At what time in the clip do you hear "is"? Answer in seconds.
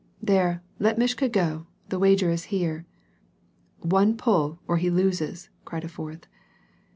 2.31-2.45